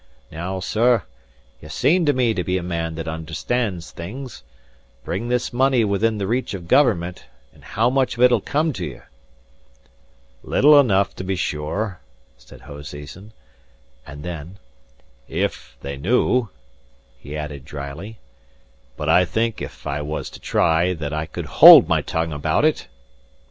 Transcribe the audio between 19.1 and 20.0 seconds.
think, if